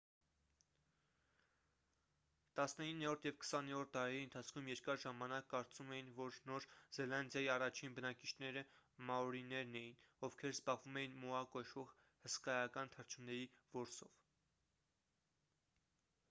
[2.59, 6.67] տասնիններորդ և քսաներորդ դարերի ընթացքում երկար ժամանակ կարծում էին որ նոր
[6.99, 8.65] զելանդիայի առաջին բնակիչները
[9.11, 10.01] մաորիներն էին
[10.31, 11.93] ովքեր զբաղվում էին մոա կոչվող
[12.27, 13.47] հսկայական թռչունների
[13.79, 14.19] որսով